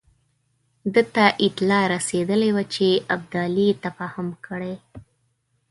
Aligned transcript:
ده 0.93 1.01
ته 1.15 1.25
اطلاع 1.45 1.83
رسېدلې 1.95 2.49
وه 2.55 2.63
چې 2.73 2.87
ابدالي 3.15 3.67
تفاهم 3.85 4.27
کړی. 4.45 4.75